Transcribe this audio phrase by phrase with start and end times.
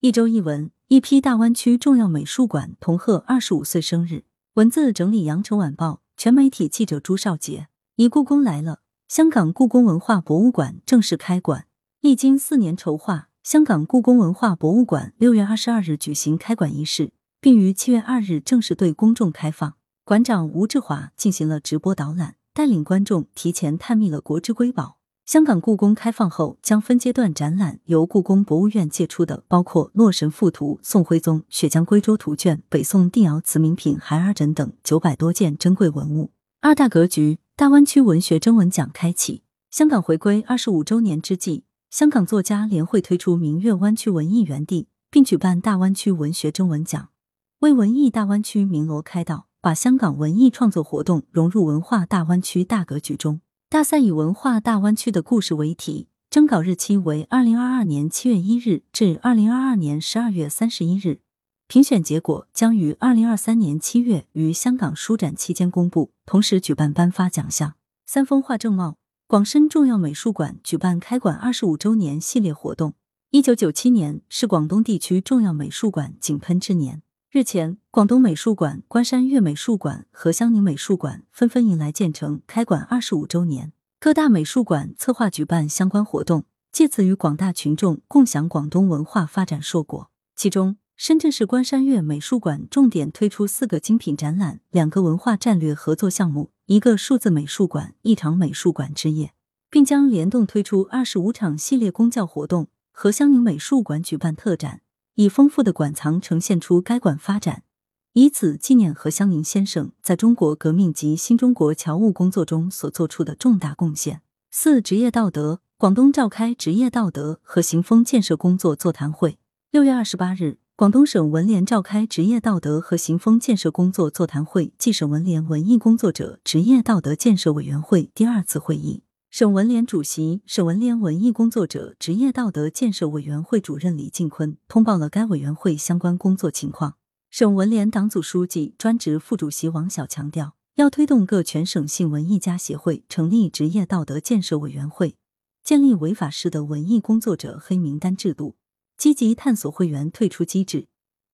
[0.00, 4.22] 一周一文，一批大湾区重要美术馆同贺二十五岁生日。
[4.54, 7.66] 文字整理：羊城晚报全媒体记者朱少杰。
[7.96, 11.66] 一故宫来了，香港故宫文化博物馆正式开馆。
[12.00, 17.10] 历经四年筹划，香港故宫文化博物馆六月二十二日举行开馆仪式，
[17.40, 19.74] 并于七月二日正式对公众开放。
[20.04, 24.97] 馆长吴志华进行了直播导览，带领观众提前探秘了国之瑰宝。
[25.28, 36.30] 香港故宫开放后，将分阶段展览由故宫博物院借出的，包括《洛神赋图》《宋徽宗雪江归州图卷》《北宋定窑瓷名品孩儿枕》等九百多件珍贵文物。
[36.62, 39.42] 二大格局，大湾区文学征文奖开启。
[39.70, 47.10] 香港回归二十五周年之际，香港作家联会推出“明月湾区文艺园地”，并举办大湾区文学征文奖，
[47.58, 53.42] 为文艺大湾区鸣锣开道，把香港文艺创作活动融入文化大湾区大格局中。
[53.70, 61.20] 大赛以“文化大湾区的故事”为题，征稿日期为二零二二年七月一日至二零二二年十二月三十一日，
[61.66, 67.74] 评选结果将于二零二三年七月于香港书展期间公布，同时举办颁发奖项。
[68.06, 72.94] 三风化正茂，广深重要美术馆举办开馆二十五周年系列活动。
[73.32, 77.02] 一九九七年是广东地区重要美术馆井喷之年。
[77.30, 90.10] 日前，广东美术馆、关山月美术馆和香宁美术馆纷纷迎来建成开馆二十五周年，各大美术馆策划举办相关活动，借此与广大群众共享广东文化发展硕果。
[90.34, 99.34] 其中，深圳市关山月美术馆重点推出四个精品展览、两个文化战略合作项目、一个数字美术馆、一场美术馆之夜，
[99.68, 104.80] 并将联动推出二十五场系列公教活动，和香宁美术馆举办特展。
[105.18, 107.64] 以丰富的馆藏呈现出该馆发展，
[108.12, 114.22] 以此纪念何香凝先生在中国革命及新中国侨务工作中所做出的重大贡献。
[114.52, 119.38] 四、职业道德，广东召开职业道德和行风建设工作座谈会。
[119.72, 129.02] 六月二十八日，广东省文联召开职业道德和行风建设工作座谈会暨省文联文艺工作者职业道德建设委员会第二次会议。
[129.30, 136.96] 省文联主席、省文联文艺工作者职业道德建设委员会主任李进坤通报了该委员会相关工作情况。
[137.28, 145.14] 省文联党组书记、专职副主席王晓强调，要推动各全省性文艺家协会成立职业道德建设委员会，
[145.62, 148.56] 建立违法式的文艺工作者黑名单制度，
[148.96, 150.88] 积极探索会员退出机制，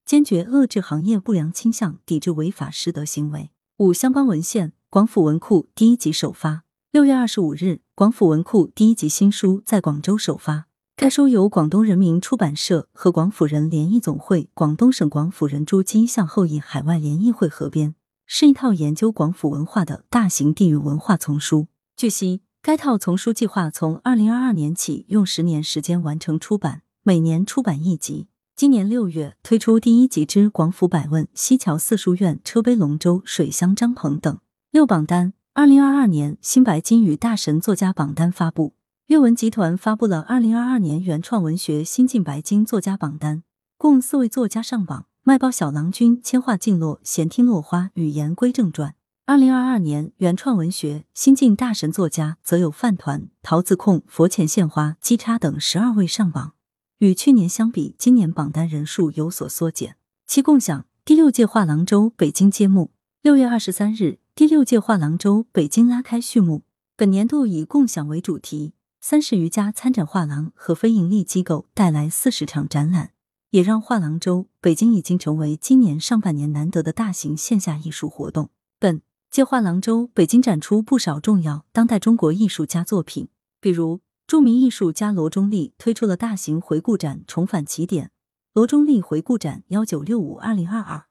[0.05, 3.51] 坚决遏制行业不良倾向，抵制违法失德行为。
[3.79, 6.65] 五相关文献，广府文库第一集首发。
[6.91, 10.67] 六月二十五日，广府文库第一集新书在广州首发。
[10.97, 17.95] 该书由广东人民出版社和广府人联谊总会、广东省广府人珠基向后裔海外联谊会合编，
[18.27, 21.69] 是一套研究广府文化的大型地域文化丛书。
[21.97, 28.27] 据悉，该套丛书计划从二零二二年起用十年时间完成出版，每年出版一集。
[28.57, 34.37] 今年六月推出第一集之《广府百问》，西桥四书院、车陂龙舟、水乡张鹏等
[34.73, 35.35] 六榜单。
[35.57, 38.75] 二零二二年新白金与大神作家榜单发布，
[39.07, 43.45] 阅文集团发布了二零二二年原创文学新晋白金作家榜单，
[43.79, 48.97] 共四位作家上榜：卖报小郎君、千画静落、闲听落花、语言归正传。
[49.27, 56.55] 二零二二年原创文学新晋大神作家则有饭团、桃子控、佛前献花、鸡叉等十二位上榜。
[56.99, 59.95] 与去年相比，今年榜单人数有所缩减。
[60.27, 62.91] 其共享第六届画廊周北京揭幕，
[63.23, 64.19] 六月二十三日。
[64.37, 66.65] 第六届画廊周北京拉开序幕，
[66.97, 73.13] 本年度以共享为主题，三十余家参展画廊和非营利机构带来四十场展览，
[73.51, 78.51] 也让画廊周北京已经成为今年上半年难得的大型线下艺术活动。
[78.81, 83.29] 本届画廊周北京展出不少重要当代中国艺术家作品，
[83.61, 88.07] 比如著名艺术家罗中立推出了大型回顾展《重返起点》，
[88.53, 91.05] 罗中立回顾展幺九六五二零二二。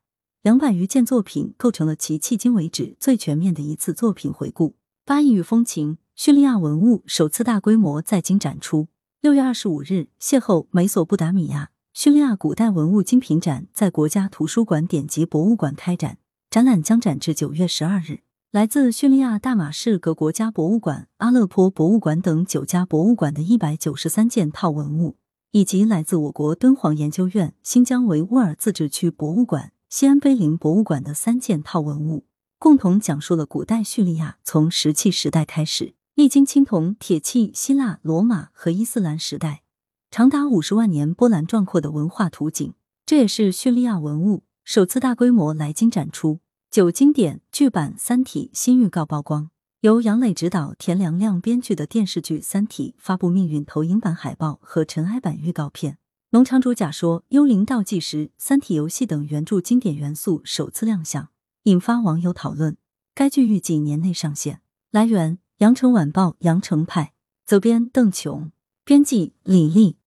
[0.44, 4.76] 两百余件作品构成了其迄今为止最全面的一次作品回顾。
[5.06, 8.90] 八亿与风情，叙利亚文物首次大规模在京展出。
[9.22, 16.18] 六月二十五日，邂逅美索不达米亚叙利亚古代文物精品展在国家图书馆典籍博物馆开展，
[16.50, 18.20] 展览将展至九月十二日。
[18.52, 25.16] 来自叙利亚大马士革国家博物馆、阿勒颇博物馆等九家博物馆的一百九十三件套文物，
[25.52, 29.72] 以及来自我国敦煌研究院新疆维吾尔自治区博物馆。
[29.96, 32.26] 西安碑林博物馆的三件套文物，
[32.58, 39.62] 共同讲述了古代叙利亚从石器时代开始，历经青铜、铁器、希腊、罗马和伊斯兰时代，
[40.10, 42.74] 长达五十万年波澜壮阔的文化图景。
[43.06, 46.40] 这也是叙利亚文物首次大规模来京展出。
[46.72, 49.52] 九经典剧版《三体》新预告曝光，
[49.82, 56.00] 由杨磊执导、田良亮编剧的电视剧《三体》发布命运投影版海报和尘埃版预告片。
[56.34, 61.30] 农场主假说，幽灵倒计时、三体游戏等原著经典元素首次亮相，
[61.66, 62.76] 引发网友讨论。
[63.14, 64.62] 该剧预计年内上线。
[64.90, 67.14] 来源：羊城晚报羊城派，
[67.46, 68.52] 责编：邓琼，
[68.84, 69.98] 编辑：李丽。